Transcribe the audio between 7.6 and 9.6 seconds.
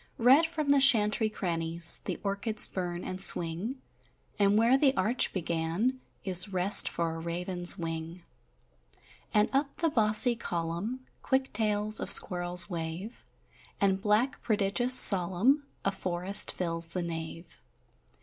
wing; And